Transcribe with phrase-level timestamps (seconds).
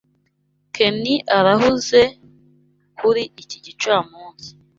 [0.75, 1.05] Ken
[1.37, 2.01] arahuze
[2.97, 4.49] kuri iki gicamunsi.